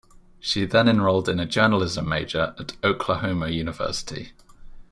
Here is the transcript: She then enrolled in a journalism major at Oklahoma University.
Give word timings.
She 0.39 0.65
then 0.65 0.87
enrolled 0.89 1.29
in 1.29 1.39
a 1.39 1.45
journalism 1.45 2.09
major 2.09 2.55
at 2.57 2.75
Oklahoma 2.83 3.49
University. 3.49 4.31